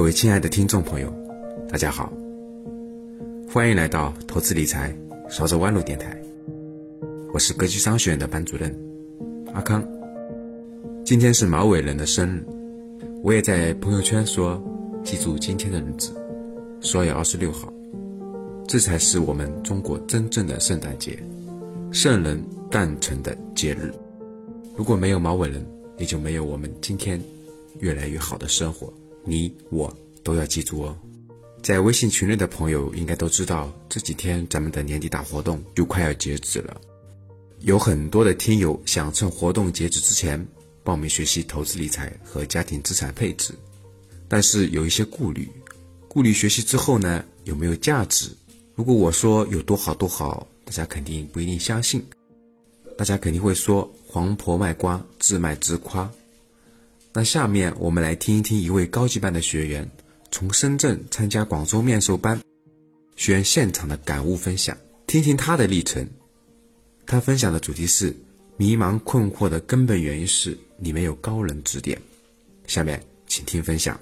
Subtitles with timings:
[0.00, 1.12] 各位亲爱的听众朋友，
[1.68, 2.10] 大家好，
[3.52, 4.96] 欢迎来到投资理财
[5.28, 6.18] 少走弯路电台。
[7.34, 8.74] 我是格局商学院的班主任
[9.52, 9.86] 阿康。
[11.04, 12.42] 今天是毛伟人的生日，
[13.22, 14.58] 我也在朋友圈说，
[15.04, 16.12] 记住今天的日子，
[16.80, 17.70] 十二月二十六号，
[18.66, 21.18] 这才是我们中国真正的圣诞节，
[21.92, 23.92] 圣人诞辰的节日。
[24.74, 25.62] 如果没有毛伟人，
[25.98, 27.22] 也就没有我们今天
[27.80, 28.90] 越来越好的生活。
[29.24, 30.96] 你我都要记住哦。
[31.62, 36.80] 在微信群里的朋友应该都知道，这几天咱们的年底大活动就快要截止了。
[37.60, 40.42] 有很多的听友想趁活动截止之前
[40.82, 43.52] 报名学习投资理财和家庭资产配置，
[44.26, 45.46] 但是有一些顾虑，
[46.08, 48.30] 顾虑学习之后呢有没有价值？
[48.74, 52.02] 如果我说有多好多好，大家肯定不一定相信，
[52.96, 56.10] 大家肯定会说黄婆卖瓜，自卖自夸。
[57.12, 59.88] 那下面我们来听一听一位高级班的学员
[60.30, 62.40] 从深圳参加广州面授班，
[63.16, 64.76] 学员现场的感悟分享，
[65.08, 66.08] 听听他的历程。
[67.04, 68.14] 他分享的主题是：
[68.56, 72.00] 迷茫困惑的根本原因是你没有高人指点。
[72.68, 73.98] 下面请听分享。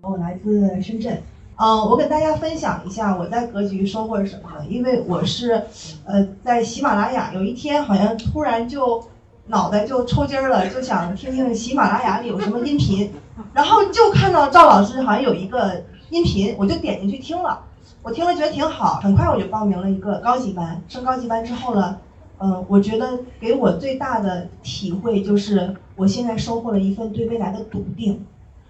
[0.00, 1.22] 我来自深圳，
[1.54, 4.66] 嗯，我给大家分享一下我在格局收获是什么？
[4.68, 5.62] 因为我是，
[6.04, 9.08] 呃，在喜马拉雅有一天好像突然就。
[9.48, 13.12] 脑袋就抽筋儿了，就想听听喜马拉雅里有什么音频，
[13.52, 17.60] 然后就看到赵老师好像有一个音频，我就点进去听了。
[18.02, 20.80] 我听了觉得挺好，很快我就报名了一个高级班。
[20.88, 21.96] 升高级班之后呢，
[22.38, 28.24] 嗯，我觉得给我最大的体会就是，我现在收获了一份对未来的笃定。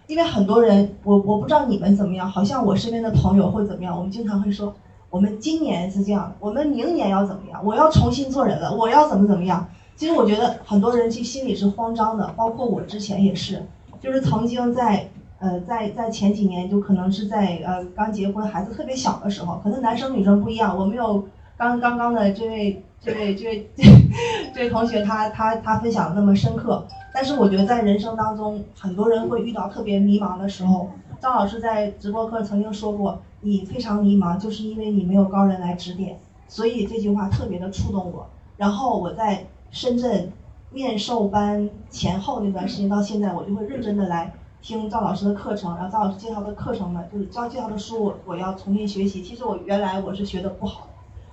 [0.07, 4.75] 因为很多人，我我不知道你们怎么样，好像我身边的朋友会怎么样，我们经常会说，
[5.11, 7.61] 我们今年是这样，我们明年要怎么样？
[7.65, 9.69] 我要重新做人了，我要怎么怎么样？
[9.99, 13.61] 其实我觉得很多人其实心里是慌张的，包括我之前也是，
[14.01, 15.09] 就是曾经在
[15.41, 21.27] 呃在在前几年，就可能是在呃刚结婚孩子特别小的时候，可能男生女生不一样，我没有
[21.57, 23.71] 刚刚刚的这位这位这位
[24.55, 30.89] 这位同学他他他分享的那么深刻，但是我觉得在人生当中，很多人会遇到特别迷茫的时候。
[31.21, 38.29] 张老师在直播课曾经说过，你非常迷茫，就是因为你没有高人来指点，所以这句话特别的触动我。
[38.57, 39.45] 然后我在。
[39.71, 40.33] 深圳
[40.71, 49.23] 面授班前后那段时间到现在，我就会认真的来听赵老师的课程，然后赵老师介绍的课程呢，就是赵介绍的书，我我要重新学习。
[49.23, 50.89] 其实我原来我是学的不好，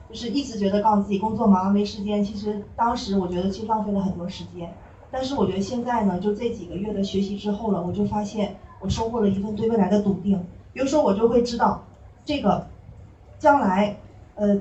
[0.10, 2.24] 就是一直觉得告诉自己工作忙没时间。
[2.24, 4.74] 其实当时我觉得其实浪费了很多时间，
[5.12, 10.46] 但是我觉得现在呢，就这几个月的学习之后了，我就发现我收获了一份对未来的笃定。
[10.74, 11.84] 比如说我就会知道，
[12.24, 12.68] 这个
[13.40, 13.98] 将来，
[14.36, 14.60] 呃。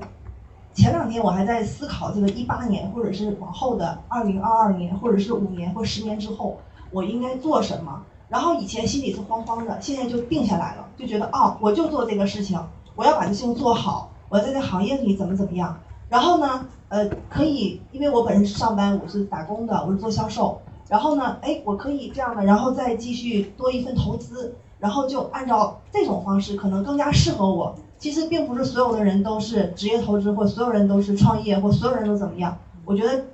[0.75, 6.57] 前两天我还在思考这个一八年，或者是往后的二零二二年，或者是五年或十年之后，
[6.91, 8.03] 我应该做什么？
[8.27, 12.61] 然后以前心里是慌慌的，现在就定下来了，就觉得哦，我就做这个事情，
[12.93, 15.77] 我要把这事情做好，我要在这行业里怎么怎么样。
[16.09, 20.59] 然后呢，呃，可以，因为我本身是上班，我是打工的，我是做销售。
[20.89, 27.73] 然后呢，哎，我可以这样的，然后再继续多一份投资，然后就按照这种方式，可能更加适合我。
[27.97, 32.57] 其实并不是所有的人都是职业投资，或所有人都是创业，或所有人都怎么样。
[32.83, 33.25] 我觉得，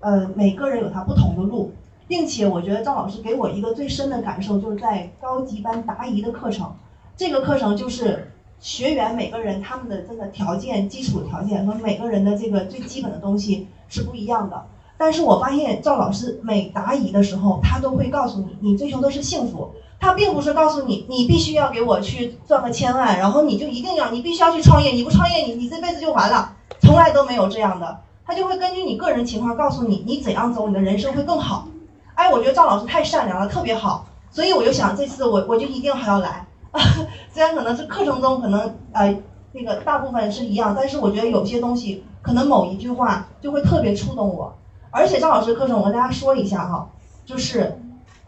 [0.00, 1.72] 呃，每个人有他不同的路，
[2.06, 6.74] 并且我觉得赵老师给我一个最深的感受，就是在高级班答疑的课程，
[7.16, 14.66] 这个课程就是学员每个人他们的这个条件、基础条件和每个人的这个最基本的东西是不一样的。
[14.98, 19.70] 但是我发现赵老师每答疑的时候，他都会告诉你，你追求的是幸福。
[20.02, 28.00] 他并不是告诉你，你必须要给我去赚个千万，然后你就一定要，你必须要去创业，你不创业，你你这辈子就完了，从来都没有这样的。
[28.26, 31.68] 他就会根据你个人情况告诉你，你怎样走，你的人生会更好。
[32.16, 36.48] 哎，我觉得赵老师太善良了，特别好，所以我就想这次我我就一定还要来。
[37.32, 39.16] 虽然可能是课程中可能呃
[39.52, 44.52] 那个大部分是一样，但是我觉得有些东西可能某一句话就会特别触动我。
[44.90, 46.88] 而且赵老师课程我跟大家说一下哈，
[47.24, 47.78] 就是。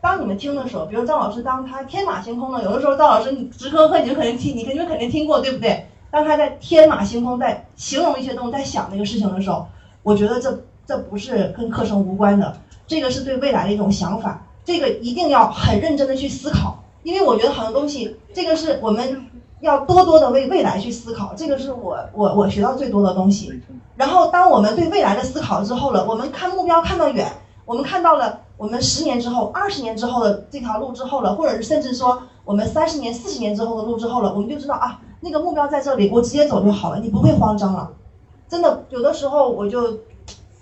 [0.05, 5.87] 当你们听的时候，比如张老师当他天马行空的，有的时候张老师你直播课你就肯定听，你肯定肯定听过，对不对？
[6.11, 9.67] 当他在天马行空在形容一些东西，在想那个事情的时候，
[10.03, 12.55] 我觉得这这不是跟课程无关的，
[12.87, 19.25] 这个是对未来的一种想法，这个一定要很认真的去思考，因为我觉得很多东西，这个是我们
[19.63, 23.59] 要多多的为未来去思考，这个是我我我学到最多的东西。
[23.97, 27.27] 然后当我们对未来的思考之后了，我们看目标看到远，
[27.65, 28.41] 我们看到了。
[28.57, 37.91] 我们十年之后、二十年之后的这条路之后了，或者是甚至说我们三十年、四十年之后的路之后了，我们就知道啊，那个目标在这里，我直接走就好了，你不会慌张了。
[38.49, 39.99] 真的，有的时候我就，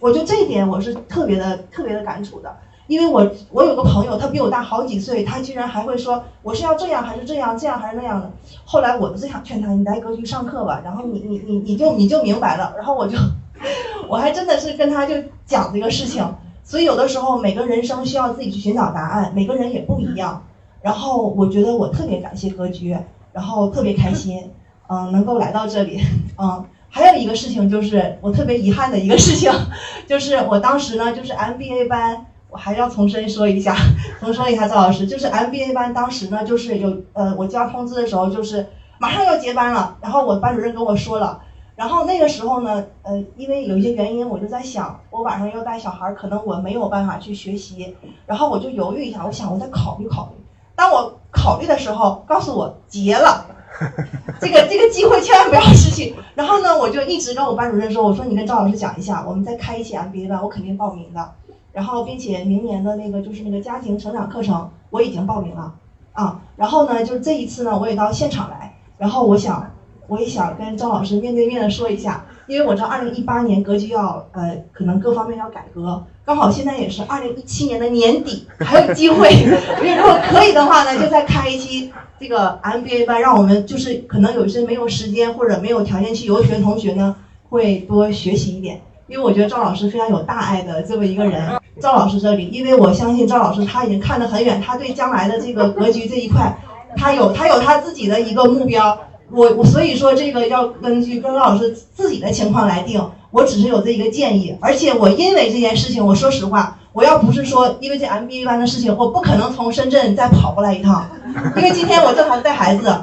[0.01, 2.57] 我就这一点我是特别的、特别的感触的。
[2.89, 8.31] 因为我我有个朋友，他比我大好几岁，他居然还会说我是要这样还是这样，这样还是那样的。
[8.65, 12.73] 后来我就想劝他，你来格局上课吧，然后你你你你就你就明白了。
[12.77, 13.17] 然后我就
[14.09, 15.15] 我还真的是跟他就
[15.47, 16.25] 讲这个事情。
[16.65, 20.45] 所以有的时候每个人生需要自己去寻找答案，每个人也不一样。
[20.81, 22.97] 然后我觉得我特别感谢格局，
[23.33, 24.51] 然后特别开心，
[24.89, 26.01] 嗯，能够来到这里，
[26.39, 26.65] 嗯。
[26.95, 29.51] 还有一个事情就是我特别遗憾的一个事情，
[30.07, 33.75] 就是我当时呢就是 MBA 班，我还要重申说一下，
[34.21, 38.67] 重申一下赵老师，就是 MBA 班当时呢就是有呃我交通知的时候就是
[38.99, 41.41] 马上要结班了，然后我班主任跟我说了，
[41.83, 50.45] 然后那个时候呢呃因为有一些原因我就在想我晚上要带小孩，可能我没有办法去学习，然后我就犹豫一下，我想我再考虑考虑，
[50.77, 53.47] 当我考虑的时候告诉我结了。
[54.39, 56.15] 这个这个机会千万不要失去。
[56.37, 61.33] 然后呢，我就一直跟我班主任说，我说你跟赵老师讲一下，我们再开一期 MBA 班，我肯定报名的。
[61.73, 65.75] 然后，并且明年的那个就是那个家庭成长课程，我已经报名了
[66.13, 66.43] 啊。
[66.55, 68.77] 然后呢，就是这一次呢，我也到现场来。
[68.99, 69.72] 然后我想，
[70.09, 76.05] 我也想跟赵老师面对面的说一下，因为我知道二零一八年格局要呃，可能各方面要改革。
[76.25, 79.29] 刚好现在也是二零一七年的年底，还有机会。
[79.79, 87.17] 我觉得如果可以的话呢，就再开一期这个 MBA 班，让我们就是可能有一些没有时间或者没有条件去游学的同学呢，
[87.49, 88.81] 会多学习一点。
[89.09, 91.61] 因为我觉得赵老师非常有大爱的这么一个人。
[91.81, 96.57] 赵老师这里，因为我相信赵老师他已经看得很远，他对将来的这个格局这一块，
[96.97, 98.97] 他有他有他自己的一个目标。
[99.33, 103.03] 我我所以说这个要根据跟老师自己的情况来定。
[103.31, 111.09] 我只是有这一个建议，而且我因为这件事情，我说实话，我要不是说因为这 MBA 班的事情，我不可能从深圳再跑过来一趟，
[111.57, 112.95] 因为今天我正好带孩子。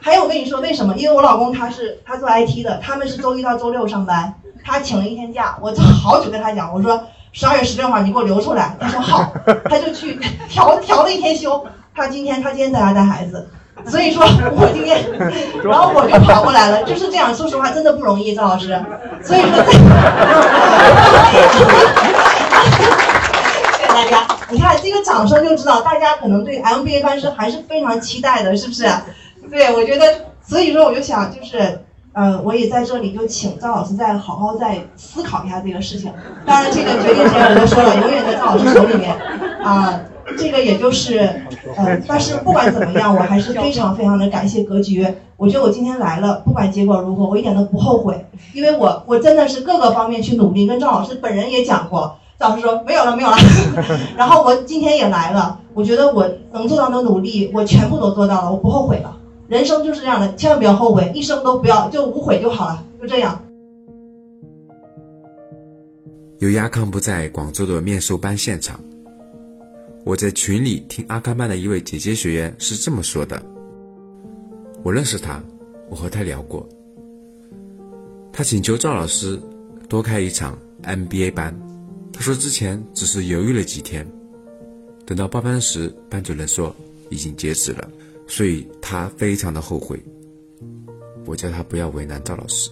[0.00, 0.96] 还有我跟你说为什么？
[0.96, 4.34] 因为我老公他是他做 IT 的，他们是周一到周六上班，
[4.64, 7.00] 他请了一天假，我就好久跟他讲，我说
[7.30, 9.32] 十二月十六号你给我留出来，他说好，
[9.70, 10.18] 他就去
[10.48, 13.48] 调调了一天休，他今天他今天在家带孩子。
[13.88, 14.24] 所以说，
[14.56, 15.04] 我今天，
[15.62, 17.32] 然后我就跑过来了，就是这样。
[17.34, 18.78] 说实话，真的不容易，赵老师。
[19.22, 19.62] 所以说，
[23.72, 24.26] 谢谢大家。
[24.50, 28.88] 你看这个掌声就知道，大家可能对 MBA 班是还是非常期待的，是不是？
[29.50, 30.04] 对，我觉得，
[30.44, 31.80] 所以说我就想，就是，
[32.12, 36.12] 呃，我也在这里就请赵老师再好好再思考一下这个事情。
[36.44, 39.16] 当然，这个决定权我都说了，永远在赵老师手里面，
[39.62, 40.00] 啊。
[40.36, 41.18] 这个也就是，
[41.76, 45.06] 呃，但是不管怎么样，我还是非常非常的感谢格局。
[45.36, 50.66] 我觉得我今天来了，不管结果如何，我一点都不后悔，因为我我真的是各个方面去努力。
[50.66, 53.36] 跟赵老师本人也讲过，赵老师说没有了没有了，
[54.16, 59.16] 然后我今天也来了，我觉得我能做到的努力，我全部都做到了，我不后悔了。
[59.48, 63.38] 人生就是这样的，千万不要后悔，一生都不要就无悔就好了，就这样。
[66.38, 68.78] 由于阿康不在广州的面授班现场。
[70.06, 73.44] 我在群里听阿卡班的一位姐姐学员是这么说的
[74.84, 75.42] ：“我认识他，
[75.90, 76.64] 我和他聊过。
[78.32, 79.36] 他请求赵老师
[79.88, 81.52] 多开一场 MBA 班。
[82.12, 84.06] 他说之前只是犹豫了几天，
[85.04, 86.72] 等到报班时，班主任说
[87.10, 87.90] 已经截止了，
[88.28, 90.00] 所以他非常的后悔。
[91.24, 92.70] 我叫他不要为难赵老师，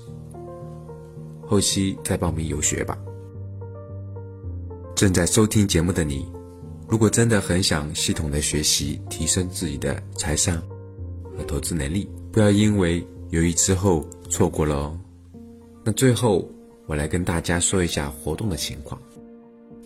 [1.45, 2.97] 后期再报名游学吧。”
[4.95, 6.33] 正在收听节目的你。
[6.87, 10.63] 如果真的很想系统的学习，提升自己的财商
[11.37, 14.99] 和投资能力，不要因为犹豫之后错过了哦。
[15.83, 16.49] 那最后
[16.87, 19.01] 我来跟大家说一下活动的情况。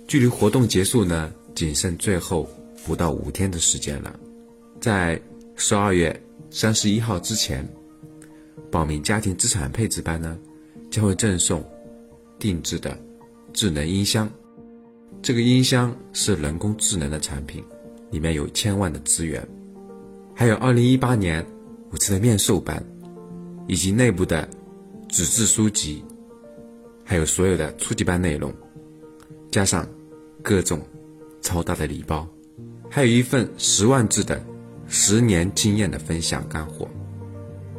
[0.06, 2.48] 距离活动结束呢，仅剩最后
[2.84, 4.18] 不到五天的时间了。
[4.80, 5.20] 在
[5.56, 7.66] 十二月三十一号之前
[8.70, 10.38] 报名家庭资产配置班呢，
[10.90, 11.64] 将会赠送
[12.38, 12.98] 定制的
[13.52, 14.30] 智能音箱。
[15.20, 17.62] 这个音箱是人工智能的产品，
[18.10, 19.46] 里面有千万的资源，
[20.34, 21.44] 还有二零一八年
[21.92, 22.82] 五次的面授班，
[23.66, 24.48] 以及内部的
[25.08, 26.04] 纸质书籍，
[27.04, 28.54] 还有所有的初级班内容，
[29.50, 29.86] 加上
[30.40, 30.80] 各种
[31.42, 32.26] 超大的礼包，
[32.88, 34.40] 还有一份十万字的
[34.86, 36.88] 十年经验的分享干货。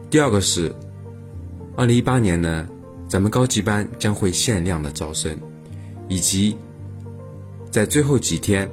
[0.09, 0.75] 第二个是，
[1.77, 2.67] 二零一八年呢，
[3.07, 5.35] 咱们高级班将会限量的招生，
[6.09, 6.55] 以及。
[7.71, 8.69] 在最后几天，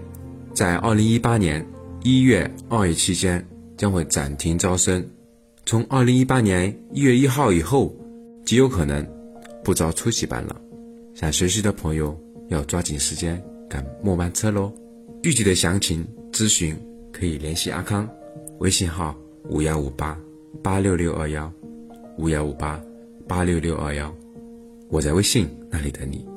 [0.55, 1.65] 在二零一八年
[2.03, 5.07] 一月、二月期间将会暂停招生。
[5.67, 7.95] 从二零一八年一月一号以后，
[8.45, 9.07] 极有可能
[9.62, 10.57] 不招初级班了。
[11.15, 14.73] 想学习的朋友要抓紧时间赶末班车喽！
[15.23, 16.76] 具体的详情咨询
[17.12, 18.09] 可以联系阿康，
[18.61, 19.15] 微信号
[19.49, 20.19] 五幺五八
[20.62, 21.53] 八六六二幺
[22.17, 22.81] 五幺五八
[23.26, 24.15] 八六六二幺，
[24.88, 26.36] 我在微信那里等你。